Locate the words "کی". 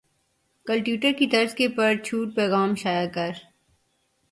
1.19-1.27